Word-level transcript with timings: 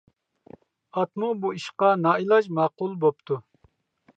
ئاتمۇ 1.01 1.29
بۇ 1.43 1.51
ئىشقا 1.57 1.91
نائىلاج 2.07 2.49
ماقۇل 2.61 2.97
بوپتۇ. 3.05 3.39